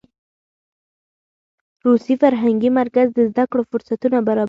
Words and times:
روسي 1.85 2.13
فرهنګي 2.21 2.69
مرکز 2.79 3.07
د 3.13 3.19
زده 3.31 3.43
کړو 3.51 3.63
فرصتونه 3.71 4.17
برابرول. 4.27 4.39